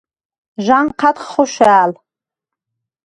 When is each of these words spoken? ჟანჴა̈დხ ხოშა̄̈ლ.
ჟანჴა̈დხ 0.65 1.23
ხოშა̄̈ლ. 1.31 1.91